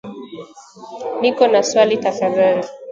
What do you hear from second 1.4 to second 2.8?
na swali tafadhali